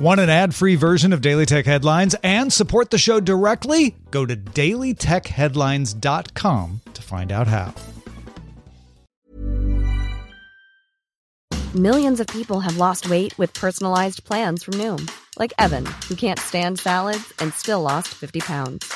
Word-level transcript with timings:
Want 0.00 0.18
an 0.18 0.30
ad 0.30 0.54
free 0.54 0.76
version 0.76 1.12
of 1.12 1.20
Daily 1.20 1.44
Tech 1.44 1.66
Headlines 1.66 2.16
and 2.22 2.50
support 2.50 2.88
the 2.88 2.96
show 2.96 3.20
directly? 3.20 3.94
Go 4.10 4.24
to 4.24 4.34
dailytechheadlines.com 4.34 6.80
to 6.94 7.02
find 7.02 7.30
out 7.30 7.46
how. 7.46 7.74
Millions 11.74 12.18
of 12.18 12.26
people 12.28 12.60
have 12.60 12.78
lost 12.78 13.10
weight 13.10 13.38
with 13.38 13.52
personalized 13.52 14.24
plans 14.24 14.64
from 14.64 14.72
Noom, 14.74 15.10
like 15.38 15.52
Evan, 15.58 15.84
who 16.08 16.14
can't 16.14 16.38
stand 16.38 16.80
salads 16.80 17.30
and 17.38 17.52
still 17.52 17.82
lost 17.82 18.08
50 18.08 18.40
pounds. 18.40 18.90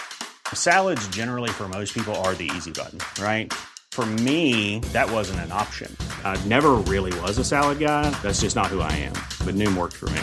Salads, 0.54 1.06
generally, 1.08 1.50
for 1.50 1.68
most 1.68 1.92
people, 1.92 2.14
are 2.24 2.34
the 2.34 2.50
easy 2.56 2.70
button, 2.70 2.98
right? 3.22 3.52
For 3.90 4.06
me, 4.06 4.78
that 4.94 5.10
wasn't 5.10 5.40
an 5.40 5.52
option. 5.52 5.94
I 6.24 6.42
never 6.46 6.70
really 6.72 7.12
was 7.20 7.36
a 7.36 7.44
salad 7.44 7.78
guy. 7.78 8.08
That's 8.22 8.40
just 8.40 8.56
not 8.56 8.68
who 8.68 8.80
I 8.80 8.92
am. 8.92 9.12
But 9.44 9.54
Noom 9.54 9.76
worked 9.76 9.96
for 9.96 10.06
me. 10.06 10.22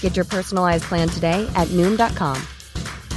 Get 0.00 0.16
your 0.16 0.24
personalized 0.24 0.84
plan 0.84 1.08
today 1.08 1.46
at 1.54 1.68
Noom.com. 1.68 2.40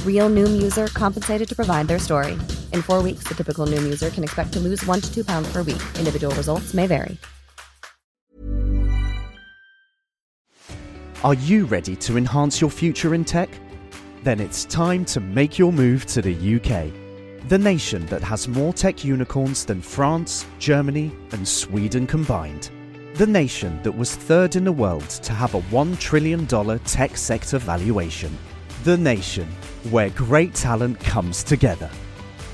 Real 0.04 0.28
Noom 0.28 0.60
user 0.60 0.88
compensated 0.88 1.48
to 1.48 1.56
provide 1.56 1.88
their 1.88 1.98
story. 1.98 2.32
In 2.74 2.82
four 2.82 3.02
weeks, 3.02 3.24
the 3.24 3.34
typical 3.34 3.66
Noom 3.66 3.82
user 3.84 4.10
can 4.10 4.22
expect 4.22 4.52
to 4.52 4.60
lose 4.60 4.84
one 4.84 5.00
to 5.00 5.14
two 5.14 5.24
pounds 5.24 5.50
per 5.50 5.62
week. 5.62 5.82
Individual 5.98 6.34
results 6.34 6.74
may 6.74 6.86
vary. 6.86 7.16
Are 11.22 11.34
you 11.34 11.66
ready 11.66 11.96
to 11.96 12.16
enhance 12.16 12.62
your 12.62 12.70
future 12.70 13.14
in 13.14 13.26
tech? 13.26 13.50
Then 14.22 14.40
it's 14.40 14.64
time 14.64 15.04
to 15.06 15.20
make 15.20 15.58
your 15.58 15.70
move 15.70 16.06
to 16.06 16.22
the 16.22 16.32
UK, 16.32 16.90
the 17.48 17.58
nation 17.58 18.06
that 18.06 18.22
has 18.22 18.48
more 18.48 18.72
tech 18.72 19.04
unicorns 19.04 19.66
than 19.66 19.82
France, 19.82 20.46
Germany, 20.58 21.12
and 21.32 21.46
Sweden 21.46 22.06
combined. 22.06 22.70
The 23.20 23.26
nation 23.26 23.82
that 23.82 23.92
was 23.92 24.16
third 24.16 24.56
in 24.56 24.64
the 24.64 24.72
world 24.72 25.06
to 25.10 25.34
have 25.34 25.54
a 25.54 25.60
$1 25.60 25.98
trillion 25.98 26.46
tech 26.46 27.18
sector 27.18 27.58
valuation. 27.58 28.34
The 28.84 28.96
nation 28.96 29.46
where 29.90 30.08
great 30.08 30.54
talent 30.54 30.98
comes 31.00 31.42
together. 31.42 31.90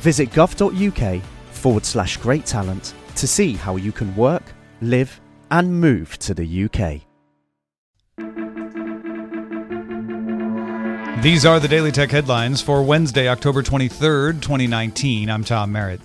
Visit 0.00 0.30
gov.uk 0.30 1.22
forward 1.52 1.84
slash 1.84 2.16
great 2.16 2.46
talent 2.46 2.94
to 3.14 3.28
see 3.28 3.52
how 3.52 3.76
you 3.76 3.92
can 3.92 4.12
work, 4.16 4.42
live, 4.80 5.20
and 5.52 5.80
move 5.80 6.18
to 6.18 6.34
the 6.34 6.64
UK. 6.64 7.02
These 11.22 11.46
are 11.46 11.60
the 11.60 11.68
Daily 11.68 11.92
Tech 11.92 12.10
headlines 12.10 12.60
for 12.60 12.82
Wednesday, 12.82 13.28
October 13.28 13.62
23rd, 13.62 14.42
2019. 14.42 15.30
I'm 15.30 15.44
Tom 15.44 15.70
Merritt. 15.70 16.00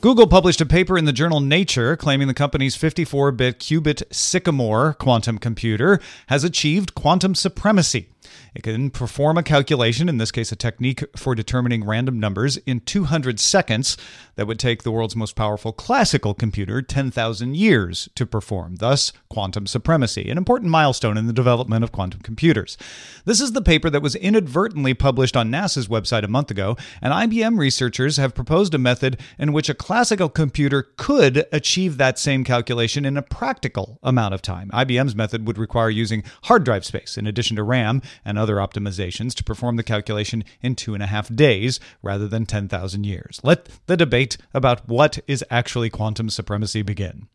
Google 0.00 0.28
published 0.28 0.60
a 0.60 0.66
paper 0.66 0.96
in 0.96 1.06
the 1.06 1.12
journal 1.12 1.40
Nature 1.40 1.96
claiming 1.96 2.28
the 2.28 2.34
company's 2.34 2.76
54 2.76 3.32
bit 3.32 3.58
qubit 3.58 4.04
Sycamore 4.12 4.94
quantum 4.94 5.38
computer 5.38 5.98
has 6.28 6.44
achieved 6.44 6.94
quantum 6.94 7.34
supremacy. 7.34 8.08
It 8.54 8.62
can 8.62 8.90
perform 8.90 9.38
a 9.38 9.42
calculation, 9.42 10.08
in 10.08 10.18
this 10.18 10.30
case, 10.30 10.52
a 10.52 10.56
technique 10.56 11.04
for 11.16 11.34
determining 11.34 11.84
random 11.84 12.18
numbers, 12.18 12.56
in 12.58 12.80
200 12.80 13.38
seconds 13.38 13.96
that 14.36 14.46
would 14.46 14.58
take 14.58 14.82
the 14.82 14.90
world's 14.90 15.16
most 15.16 15.36
powerful 15.36 15.72
classical 15.72 16.34
computer 16.34 16.82
10,000 16.82 17.56
years 17.56 18.08
to 18.14 18.26
perform, 18.26 18.76
thus, 18.76 19.12
quantum 19.28 19.66
supremacy, 19.66 20.30
an 20.30 20.38
important 20.38 20.70
milestone 20.70 21.16
in 21.16 21.26
the 21.26 21.32
development 21.32 21.84
of 21.84 21.92
quantum 21.92 22.20
computers. 22.20 22.76
This 23.24 23.40
is 23.40 23.52
the 23.52 23.62
paper 23.62 23.90
that 23.90 24.02
was 24.02 24.14
inadvertently 24.14 24.94
published 24.94 25.36
on 25.36 25.50
NASA's 25.50 25.88
website 25.88 26.24
a 26.24 26.28
month 26.28 26.50
ago, 26.50 26.76
and 27.00 27.12
IBM 27.12 27.58
researchers 27.58 28.16
have 28.16 28.34
proposed 28.34 28.74
a 28.74 28.78
method 28.78 29.20
in 29.38 29.52
which 29.52 29.68
a 29.68 29.74
classical 29.88 30.28
computer 30.28 30.82
could 30.98 31.46
achieve 31.50 31.96
that 31.96 32.18
same 32.18 32.44
calculation 32.44 33.06
in 33.06 33.16
a 33.16 33.22
practical 33.22 33.98
amount 34.02 34.34
of 34.34 34.42
time. 34.42 34.68
IBM's 34.68 35.16
method 35.16 35.46
would 35.46 35.56
require 35.56 35.88
using 35.88 36.22
hard 36.42 36.62
drive 36.62 36.84
space 36.84 37.16
in 37.16 37.26
addition 37.26 37.56
to 37.56 37.62
RAM 37.62 38.02
and 38.22 38.38
other 38.38 38.56
optimizations 38.56 39.32
to 39.32 39.42
perform 39.42 39.76
the 39.76 39.82
calculation 39.82 40.44
in 40.60 40.74
two 40.74 40.92
and 40.92 41.02
a 41.02 41.06
half 41.06 41.34
days 41.34 41.80
rather 42.02 42.28
than 42.28 42.44
10,000 42.44 43.04
years. 43.04 43.40
Let 43.42 43.66
the 43.86 43.96
debate 43.96 44.36
about 44.52 44.86
what 44.86 45.20
is 45.26 45.42
actually 45.50 45.88
quantum 45.88 46.28
supremacy 46.28 46.82
begin. 46.82 47.28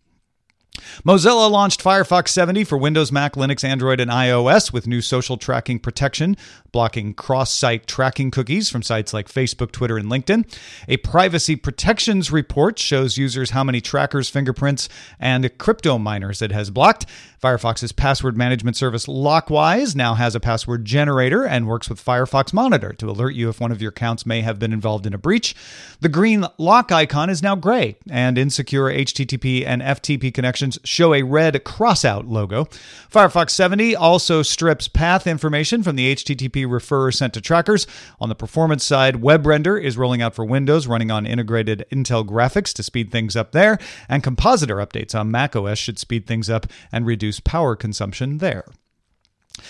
Mozilla 1.01 1.49
launched 1.49 1.83
Firefox 1.83 2.29
70 2.29 2.63
for 2.63 2.77
Windows, 2.77 3.11
Mac, 3.11 3.33
Linux, 3.33 3.63
Android, 3.63 3.99
and 3.99 4.11
iOS 4.11 4.71
with 4.71 4.87
new 4.87 5.01
social 5.01 5.37
tracking 5.37 5.79
protection, 5.79 6.37
blocking 6.71 7.13
cross 7.13 7.53
site 7.53 7.87
tracking 7.87 8.31
cookies 8.31 8.69
from 8.69 8.81
sites 8.81 9.13
like 9.13 9.27
Facebook, 9.27 9.71
Twitter, 9.71 9.97
and 9.97 10.09
LinkedIn. 10.09 10.45
A 10.87 10.97
privacy 10.97 11.55
protections 11.55 12.31
report 12.31 12.79
shows 12.79 13.17
users 13.17 13.49
how 13.49 13.63
many 13.63 13.81
trackers, 13.81 14.29
fingerprints, 14.29 14.87
and 15.19 15.57
crypto 15.57 15.97
miners 15.97 16.41
it 16.41 16.51
has 16.51 16.69
blocked. 16.69 17.05
Firefox's 17.41 17.91
password 17.91 18.37
management 18.37 18.77
service 18.77 19.07
Lockwise 19.07 19.95
now 19.95 20.13
has 20.13 20.33
a 20.33 20.39
password 20.39 20.85
generator 20.85 21.45
and 21.45 21.67
works 21.67 21.89
with 21.89 22.03
Firefox 22.03 22.53
Monitor 22.53 22.93
to 22.93 23.09
alert 23.09 23.35
you 23.35 23.49
if 23.49 23.59
one 23.59 23.71
of 23.71 23.81
your 23.81 23.89
accounts 23.89 24.25
may 24.25 24.41
have 24.41 24.59
been 24.59 24.71
involved 24.71 25.05
in 25.05 25.13
a 25.13 25.17
breach. 25.17 25.53
The 25.99 26.07
green 26.07 26.45
lock 26.57 26.91
icon 26.91 27.29
is 27.29 27.43
now 27.43 27.55
gray, 27.55 27.97
and 28.09 28.37
insecure 28.37 28.85
HTTP 28.85 29.65
and 29.65 29.81
FTP 29.81 30.33
connections 30.33 30.79
show 30.83 31.13
a 31.13 31.23
red 31.23 31.55
crossout 31.63 32.23
logo. 32.27 32.65
Firefox 33.11 33.51
70 33.51 33.95
also 33.95 34.41
strips 34.41 34.87
path 34.87 35.27
information 35.27 35.83
from 35.83 35.95
the 35.95 36.15
HTTP 36.15 36.65
referrer 36.65 37.13
sent 37.13 37.33
to 37.33 37.41
trackers. 37.41 37.87
On 38.19 38.29
the 38.29 38.35
performance 38.35 38.83
side, 38.83 39.21
WebRender 39.21 39.81
is 39.81 39.97
rolling 39.97 40.21
out 40.21 40.35
for 40.35 40.45
Windows, 40.45 40.87
running 40.87 41.11
on 41.11 41.25
integrated 41.25 41.85
Intel 41.91 42.25
graphics 42.25 42.73
to 42.73 42.83
speed 42.83 43.11
things 43.11 43.35
up 43.35 43.51
there, 43.51 43.77
and 44.09 44.23
Compositor 44.23 44.77
updates 44.77 45.17
on 45.17 45.31
macOS 45.31 45.77
should 45.77 45.99
speed 45.99 46.27
things 46.27 46.49
up 46.49 46.67
and 46.91 47.05
reduce 47.05 47.39
power 47.39 47.75
consumption 47.75 48.39
there. 48.39 48.65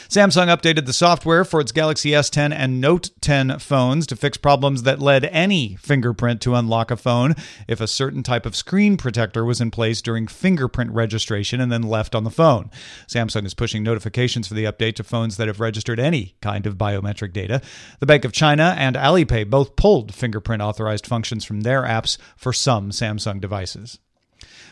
Samsung 0.07 0.47
updated 0.47 0.85
the 0.85 0.93
software 0.93 1.43
for 1.43 1.59
its 1.59 1.71
Galaxy 1.71 2.11
S10 2.11 2.53
and 2.53 2.79
Note 2.79 3.09
10 3.19 3.59
phones 3.59 4.07
to 4.07 4.15
fix 4.15 4.37
problems 4.37 4.83
that 4.83 4.99
led 4.99 5.25
any 5.25 5.75
fingerprint 5.75 6.39
to 6.41 6.55
unlock 6.55 6.89
a 6.89 6.95
phone 6.95 7.35
if 7.67 7.81
a 7.81 7.87
certain 7.87 8.23
type 8.23 8.45
of 8.45 8.55
screen 8.55 8.95
protector 8.95 9.43
was 9.43 9.59
in 9.59 9.71
place 9.71 10.01
during 10.01 10.27
fingerprint 10.27 10.91
registration 10.91 11.59
and 11.59 11.71
then 11.71 11.81
left 11.81 12.15
on 12.15 12.23
the 12.23 12.29
phone. 12.29 12.71
Samsung 13.07 13.45
is 13.45 13.53
pushing 13.53 13.83
notifications 13.83 14.47
for 14.47 14.53
the 14.53 14.65
update 14.65 14.95
to 14.95 15.03
phones 15.03 15.37
that 15.37 15.47
have 15.47 15.59
registered 15.59 15.99
any 15.99 16.35
kind 16.41 16.65
of 16.65 16.77
biometric 16.77 17.33
data. 17.33 17.61
The 17.99 18.05
Bank 18.05 18.23
of 18.23 18.31
China 18.31 18.75
and 18.77 18.95
Alipay 18.95 19.49
both 19.49 19.75
pulled 19.75 20.13
fingerprint 20.13 20.61
authorized 20.61 21.05
functions 21.05 21.43
from 21.43 21.61
their 21.61 21.83
apps 21.83 22.17
for 22.37 22.53
some 22.53 22.91
Samsung 22.91 23.41
devices. 23.41 23.99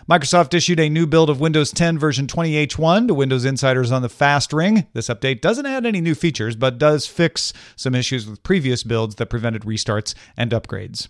Microsoft 0.10 0.54
issued 0.54 0.80
a 0.80 0.90
new 0.90 1.06
build 1.06 1.30
of 1.30 1.40
Windows 1.40 1.72
10 1.72 2.00
version 2.00 2.26
20H1 2.26 3.08
to 3.08 3.14
Windows 3.14 3.46
insiders 3.46 3.92
on 3.92 4.02
the 4.02 4.10
fast 4.10 4.52
ring. 4.52 4.88
This 4.94 5.10
update 5.10 5.42
doesn't 5.42 5.66
add 5.66 5.86
any 5.86 6.02
new 6.02 6.16
features, 6.16 6.56
but 6.56 6.80
does 6.80 7.06
fix 7.06 7.54
some 7.76 7.94
issues 7.94 8.28
with 8.28 8.42
previous 8.42 8.84
builds 8.84 9.16
that 9.16 9.28
prevented 9.28 9.62
restarts 9.62 10.16
and 10.36 10.52
upgrades. 10.52 11.08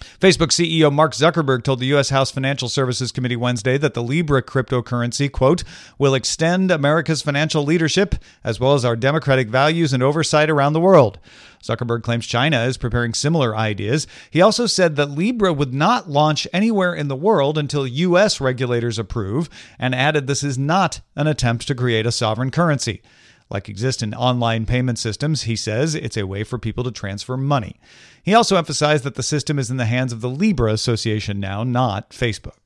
Facebook 0.00 0.48
CEO 0.48 0.92
Mark 0.92 1.12
Zuckerberg 1.12 1.62
told 1.62 1.78
the 1.78 1.86
U.S. 1.86 2.10
House 2.10 2.30
Financial 2.30 2.68
Services 2.68 3.12
Committee 3.12 3.36
Wednesday 3.36 3.78
that 3.78 3.94
the 3.94 4.02
Libra 4.02 4.42
cryptocurrency, 4.42 5.30
quote, 5.30 5.62
will 5.98 6.14
extend 6.14 6.70
America's 6.70 7.22
financial 7.22 7.62
leadership 7.62 8.16
as 8.42 8.58
well 8.58 8.74
as 8.74 8.84
our 8.84 8.96
democratic 8.96 9.48
values 9.48 9.92
and 9.92 10.02
oversight 10.02 10.50
around 10.50 10.72
the 10.72 10.80
world. 10.80 11.18
Zuckerberg 11.62 12.02
claims 12.02 12.26
China 12.26 12.62
is 12.64 12.76
preparing 12.76 13.14
similar 13.14 13.56
ideas. 13.56 14.06
He 14.30 14.40
also 14.40 14.66
said 14.66 14.96
that 14.96 15.10
Libra 15.10 15.52
would 15.52 15.72
not 15.72 16.10
launch 16.10 16.48
anywhere 16.52 16.94
in 16.94 17.08
the 17.08 17.16
world 17.16 17.56
until 17.56 17.86
U.S. 17.86 18.40
regulators 18.40 18.98
approve, 18.98 19.48
and 19.78 19.94
added 19.94 20.26
this 20.26 20.42
is 20.42 20.58
not 20.58 21.00
an 21.14 21.26
attempt 21.26 21.66
to 21.68 21.74
create 21.74 22.06
a 22.06 22.12
sovereign 22.12 22.50
currency 22.50 23.02
like 23.52 23.68
exist 23.68 24.02
in 24.02 24.14
online 24.14 24.66
payment 24.66 24.98
systems, 24.98 25.42
he 25.42 25.54
says 25.54 25.94
it's 25.94 26.16
a 26.16 26.26
way 26.26 26.42
for 26.42 26.58
people 26.58 26.82
to 26.84 26.90
transfer 26.90 27.36
money. 27.36 27.76
He 28.22 28.34
also 28.34 28.56
emphasized 28.56 29.04
that 29.04 29.14
the 29.14 29.22
system 29.22 29.58
is 29.58 29.70
in 29.70 29.76
the 29.76 29.84
hands 29.84 30.12
of 30.12 30.20
the 30.20 30.30
Libra 30.30 30.72
Association 30.72 31.38
now, 31.38 31.62
not 31.62 32.10
Facebook. 32.10 32.61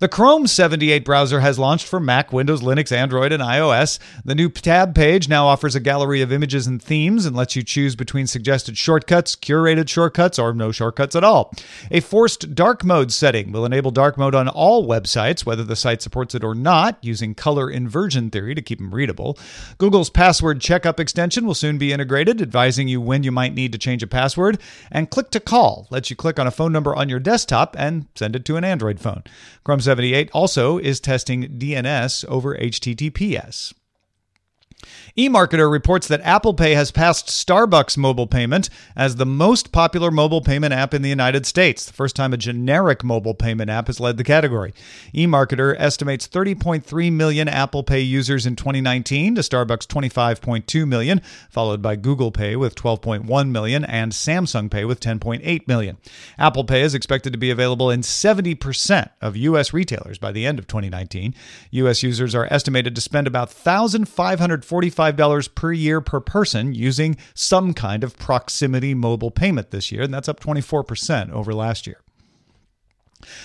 The 0.00 0.08
Chrome 0.08 0.48
78 0.48 1.04
browser 1.04 1.38
has 1.38 1.56
launched 1.56 1.86
for 1.86 2.00
Mac, 2.00 2.32
Windows, 2.32 2.62
Linux, 2.62 2.90
Android, 2.90 3.30
and 3.30 3.40
iOS. 3.40 4.00
The 4.24 4.34
new 4.34 4.48
tab 4.48 4.92
page 4.92 5.28
now 5.28 5.46
offers 5.46 5.76
a 5.76 5.80
gallery 5.80 6.20
of 6.20 6.32
images 6.32 6.66
and 6.66 6.82
themes 6.82 7.24
and 7.24 7.36
lets 7.36 7.54
you 7.54 7.62
choose 7.62 7.94
between 7.94 8.26
suggested 8.26 8.76
shortcuts, 8.76 9.36
curated 9.36 9.88
shortcuts, 9.88 10.36
or 10.36 10.52
no 10.52 10.72
shortcuts 10.72 11.14
at 11.14 11.22
all. 11.22 11.52
A 11.92 12.00
forced 12.00 12.56
dark 12.56 12.82
mode 12.82 13.12
setting 13.12 13.52
will 13.52 13.64
enable 13.64 13.92
dark 13.92 14.18
mode 14.18 14.34
on 14.34 14.48
all 14.48 14.88
websites, 14.88 15.46
whether 15.46 15.62
the 15.62 15.76
site 15.76 16.02
supports 16.02 16.34
it 16.34 16.42
or 16.42 16.56
not, 16.56 16.98
using 17.00 17.32
color 17.32 17.70
inversion 17.70 18.30
theory 18.30 18.56
to 18.56 18.62
keep 18.62 18.80
them 18.80 18.92
readable. 18.92 19.38
Google's 19.78 20.10
password 20.10 20.60
checkup 20.60 20.98
extension 20.98 21.46
will 21.46 21.54
soon 21.54 21.78
be 21.78 21.92
integrated, 21.92 22.42
advising 22.42 22.88
you 22.88 23.00
when 23.00 23.22
you 23.22 23.30
might 23.30 23.54
need 23.54 23.70
to 23.70 23.78
change 23.78 24.02
a 24.02 24.08
password. 24.08 24.58
And 24.90 25.08
Click 25.08 25.30
to 25.30 25.40
Call 25.40 25.86
lets 25.90 26.10
you 26.10 26.16
click 26.16 26.40
on 26.40 26.48
a 26.48 26.50
phone 26.50 26.72
number 26.72 26.96
on 26.96 27.08
your 27.08 27.20
desktop 27.20 27.76
and 27.78 28.06
send 28.16 28.34
it 28.34 28.44
to 28.46 28.56
an 28.56 28.64
Android 28.64 28.98
phone. 28.98 29.22
Chrome 29.84 29.96
78 29.96 30.30
also 30.32 30.78
is 30.78 30.98
testing 30.98 31.58
DNS 31.58 32.24
over 32.24 32.56
HTTPS. 32.56 33.74
eMarketer 35.16 35.70
reports 35.70 36.08
that 36.08 36.20
Apple 36.22 36.54
Pay 36.54 36.74
has 36.74 36.90
passed 36.90 37.28
Starbucks 37.28 37.96
mobile 37.96 38.26
payment 38.26 38.68
as 38.96 39.16
the 39.16 39.26
most 39.26 39.72
popular 39.72 40.10
mobile 40.10 40.40
payment 40.40 40.72
app 40.72 40.92
in 40.92 41.02
the 41.02 41.08
United 41.08 41.46
States, 41.46 41.84
the 41.84 41.92
first 41.92 42.16
time 42.16 42.32
a 42.32 42.36
generic 42.36 43.04
mobile 43.04 43.34
payment 43.34 43.70
app 43.70 43.86
has 43.86 44.00
led 44.00 44.16
the 44.16 44.24
category. 44.24 44.74
eMarketer 45.14 45.74
estimates 45.78 46.28
30.3 46.28 47.12
million 47.12 47.48
Apple 47.48 47.82
Pay 47.82 48.00
users 48.00 48.44
in 48.44 48.56
2019 48.56 49.36
to 49.36 49.40
Starbucks 49.40 49.86
25.2 49.86 50.86
million, 50.86 51.20
followed 51.48 51.80
by 51.80 51.96
Google 51.96 52.30
Pay 52.30 52.56
with 52.56 52.74
12.1 52.74 53.48
million 53.50 53.84
and 53.84 54.12
Samsung 54.12 54.70
Pay 54.70 54.84
with 54.84 55.00
10.8 55.00 55.68
million. 55.68 55.96
Apple 56.38 56.64
Pay 56.64 56.82
is 56.82 56.94
expected 56.94 57.32
to 57.32 57.38
be 57.38 57.50
available 57.50 57.90
in 57.90 58.00
70% 58.00 59.10
of 59.20 59.36
U.S. 59.36 59.72
retailers 59.72 60.18
by 60.18 60.32
the 60.32 60.44
end 60.44 60.58
of 60.58 60.66
2019. 60.66 61.34
U.S. 61.70 62.02
users 62.02 62.34
are 62.34 62.48
estimated 62.50 62.94
to 62.94 63.00
spend 63.00 63.26
about 63.26 63.48
1,540 63.48 64.73
$45 64.74 65.54
per 65.54 65.72
year 65.72 66.00
per 66.00 66.20
person 66.20 66.74
using 66.74 67.16
some 67.34 67.74
kind 67.74 68.02
of 68.04 68.16
proximity 68.18 68.94
mobile 68.94 69.30
payment 69.30 69.70
this 69.70 69.92
year, 69.92 70.02
and 70.02 70.12
that's 70.12 70.28
up 70.28 70.40
24% 70.40 71.30
over 71.30 71.54
last 71.54 71.86
year. 71.86 72.03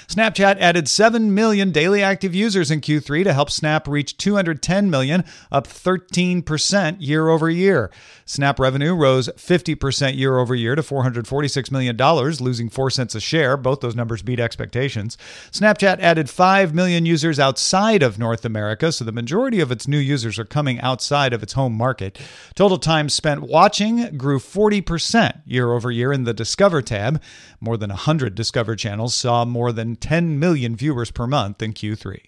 Snapchat 0.07 0.57
added 0.59 0.89
7 0.89 1.33
million 1.33 1.71
daily 1.71 2.01
active 2.03 2.35
users 2.35 2.71
in 2.71 2.81
Q3 2.81 3.23
to 3.23 3.33
help 3.33 3.49
Snap 3.49 3.87
reach 3.87 4.17
210 4.17 4.89
million, 4.89 5.23
up 5.51 5.67
13% 5.67 6.97
year 6.99 7.29
over 7.29 7.49
year. 7.49 7.91
Snap 8.25 8.59
revenue 8.59 8.93
rose 8.93 9.29
50% 9.29 10.17
year 10.17 10.37
over 10.37 10.53
year 10.53 10.75
to 10.75 10.81
$446 10.81 11.71
million, 11.71 11.97
losing 11.97 12.69
4 12.69 12.89
cents 12.89 13.15
a 13.15 13.19
share. 13.19 13.57
Both 13.57 13.79
those 13.79 13.95
numbers 13.95 14.21
beat 14.21 14.39
expectations. 14.39 15.17
Snapchat 15.51 15.99
added 15.99 16.29
5 16.29 16.73
million 16.73 17.05
users 17.05 17.39
outside 17.39 18.03
of 18.03 18.19
North 18.19 18.45
America, 18.45 18.91
so 18.91 19.03
the 19.03 19.11
majority 19.11 19.59
of 19.59 19.71
its 19.71 19.87
new 19.87 19.97
users 19.97 20.37
are 20.37 20.45
coming 20.45 20.79
outside 20.81 21.33
of 21.33 21.41
its 21.41 21.53
home 21.53 21.73
market. 21.73 22.19
Total 22.55 22.77
time 22.77 23.09
spent 23.09 23.41
watching 23.41 24.17
grew 24.17 24.39
40% 24.39 25.41
year 25.45 25.71
over 25.73 25.89
year 25.89 26.11
in 26.13 26.25
the 26.25 26.33
Discover 26.33 26.81
tab. 26.81 27.21
More 27.59 27.77
than 27.77 27.89
100 27.89 28.35
Discover 28.35 28.75
channels 28.75 29.15
saw 29.15 29.43
more 29.43 29.68
than 29.71 29.95
10 29.95 30.39
million 30.39 30.75
viewers 30.75 31.11
per 31.11 31.27
month 31.27 31.61
in 31.61 31.73
Q3. 31.73 32.19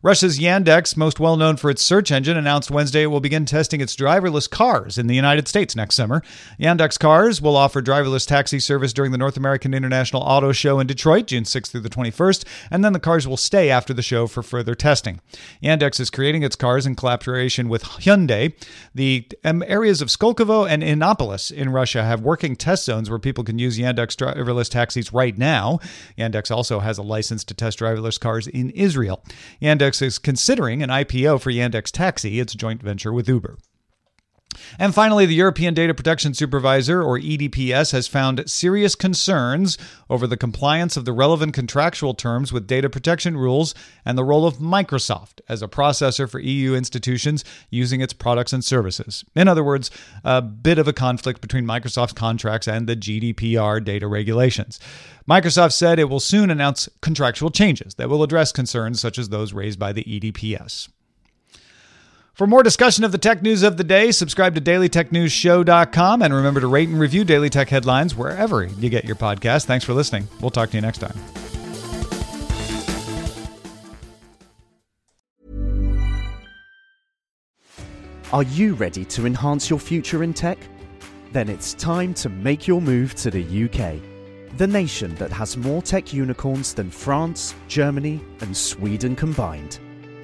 Russia's 0.00 0.38
Yandex, 0.38 0.96
most 0.96 1.18
well 1.18 1.36
known 1.36 1.56
for 1.56 1.70
its 1.70 1.82
search 1.82 2.12
engine, 2.12 2.36
announced 2.36 2.70
Wednesday 2.70 3.02
it 3.02 3.06
will 3.06 3.18
begin 3.18 3.44
testing 3.44 3.80
its 3.80 3.96
driverless 3.96 4.48
cars 4.48 4.96
in 4.96 5.08
the 5.08 5.14
United 5.16 5.48
States 5.48 5.74
next 5.74 5.96
summer. 5.96 6.22
Yandex 6.60 6.96
Cars 6.96 7.42
will 7.42 7.56
offer 7.56 7.82
driverless 7.82 8.24
taxi 8.24 8.60
service 8.60 8.92
during 8.92 9.10
the 9.10 9.18
North 9.18 9.36
American 9.36 9.74
International 9.74 10.22
Auto 10.22 10.52
Show 10.52 10.78
in 10.78 10.86
Detroit, 10.86 11.26
June 11.26 11.42
6th 11.42 11.72
through 11.72 11.80
the 11.80 11.88
21st, 11.88 12.44
and 12.70 12.84
then 12.84 12.92
the 12.92 13.00
cars 13.00 13.26
will 13.26 13.36
stay 13.36 13.70
after 13.70 13.92
the 13.92 14.02
show 14.02 14.28
for 14.28 14.40
further 14.40 14.76
testing. 14.76 15.20
Yandex 15.60 15.98
is 15.98 16.10
creating 16.10 16.44
its 16.44 16.54
cars 16.54 16.86
in 16.86 16.94
collaboration 16.94 17.68
with 17.68 17.82
Hyundai. 17.82 18.54
The 18.94 19.26
um, 19.44 19.64
areas 19.66 20.00
of 20.00 20.10
Skolkovo 20.10 20.68
and 20.68 20.84
Innopolis 20.84 21.50
in 21.50 21.70
Russia 21.70 22.04
have 22.04 22.20
working 22.20 22.54
test 22.54 22.84
zones 22.84 23.10
where 23.10 23.18
people 23.18 23.42
can 23.42 23.58
use 23.58 23.80
Yandex 23.80 24.14
driverless 24.14 24.70
taxis 24.70 25.12
right 25.12 25.36
now. 25.36 25.80
Yandex 26.16 26.52
also 26.52 26.78
has 26.78 26.98
a 26.98 27.02
license 27.02 27.42
to 27.42 27.54
test 27.54 27.80
driverless 27.80 28.20
cars 28.20 28.46
in 28.46 28.70
Israel. 28.70 29.24
Yandex 29.60 29.87
Is 29.88 30.18
considering 30.18 30.82
an 30.82 30.90
IPO 30.90 31.40
for 31.40 31.50
Yandex 31.50 31.90
Taxi, 31.90 32.40
its 32.40 32.54
joint 32.54 32.82
venture 32.82 33.12
with 33.12 33.26
Uber. 33.26 33.56
And 34.78 34.94
finally, 34.94 35.26
the 35.26 35.34
European 35.34 35.74
Data 35.74 35.94
Protection 35.94 36.34
Supervisor, 36.34 37.02
or 37.02 37.18
EDPS, 37.18 37.92
has 37.92 38.06
found 38.06 38.48
serious 38.50 38.94
concerns 38.94 39.78
over 40.10 40.26
the 40.26 40.36
compliance 40.36 40.96
of 40.96 41.04
the 41.04 41.12
relevant 41.12 41.54
contractual 41.54 42.14
terms 42.14 42.52
with 42.52 42.66
data 42.66 42.88
protection 42.90 43.36
rules 43.36 43.74
and 44.04 44.16
the 44.16 44.24
role 44.24 44.46
of 44.46 44.56
Microsoft 44.56 45.40
as 45.48 45.62
a 45.62 45.68
processor 45.68 46.28
for 46.28 46.40
EU 46.40 46.74
institutions 46.74 47.44
using 47.70 48.00
its 48.00 48.12
products 48.12 48.52
and 48.52 48.64
services. 48.64 49.24
In 49.34 49.48
other 49.48 49.64
words, 49.64 49.90
a 50.24 50.42
bit 50.42 50.78
of 50.78 50.88
a 50.88 50.92
conflict 50.92 51.40
between 51.40 51.64
Microsoft's 51.64 52.12
contracts 52.12 52.68
and 52.68 52.86
the 52.86 52.96
GDPR 52.96 53.84
data 53.84 54.06
regulations. 54.06 54.80
Microsoft 55.28 55.72
said 55.72 55.98
it 55.98 56.08
will 56.08 56.20
soon 56.20 56.50
announce 56.50 56.88
contractual 57.02 57.50
changes 57.50 57.94
that 57.96 58.08
will 58.08 58.22
address 58.22 58.50
concerns 58.50 59.00
such 59.00 59.18
as 59.18 59.28
those 59.28 59.52
raised 59.52 59.78
by 59.78 59.92
the 59.92 60.04
EDPS. 60.04 60.88
For 62.38 62.46
more 62.46 62.62
discussion 62.62 63.02
of 63.02 63.10
the 63.10 63.18
tech 63.18 63.42
news 63.42 63.64
of 63.64 63.78
the 63.78 63.82
day, 63.82 64.12
subscribe 64.12 64.54
to 64.54 64.60
dailytechnewsshow.com 64.60 66.22
and 66.22 66.32
remember 66.32 66.60
to 66.60 66.68
rate 66.68 66.88
and 66.88 67.00
review 67.00 67.24
Daily 67.24 67.50
Tech 67.50 67.68
headlines 67.68 68.14
wherever 68.14 68.62
you 68.62 68.88
get 68.88 69.04
your 69.04 69.16
podcast. 69.16 69.64
Thanks 69.64 69.84
for 69.84 69.92
listening. 69.92 70.28
We'll 70.40 70.52
talk 70.52 70.70
to 70.70 70.76
you 70.76 70.80
next 70.80 70.98
time. 70.98 71.18
Are 78.32 78.44
you 78.44 78.74
ready 78.74 79.04
to 79.06 79.26
enhance 79.26 79.68
your 79.68 79.80
future 79.80 80.22
in 80.22 80.32
tech? 80.32 80.58
Then 81.32 81.48
it's 81.48 81.74
time 81.74 82.14
to 82.14 82.28
make 82.28 82.68
your 82.68 82.80
move 82.80 83.16
to 83.16 83.32
the 83.32 83.42
UK, 83.42 84.00
the 84.56 84.66
nation 84.68 85.12
that 85.16 85.32
has 85.32 85.56
more 85.56 85.82
tech 85.82 86.12
unicorns 86.12 86.72
than 86.72 86.88
France, 86.88 87.56
Germany, 87.66 88.20
and 88.42 88.56
Sweden 88.56 89.16
combined 89.16 89.80